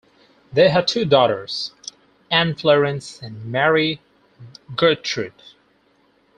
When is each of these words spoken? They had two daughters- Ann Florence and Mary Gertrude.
They 0.51 0.69
had 0.69 0.87
two 0.87 1.05
daughters- 1.05 1.73
Ann 2.31 2.55
Florence 2.55 3.21
and 3.21 3.45
Mary 3.45 4.01
Gertrude. 4.75 5.43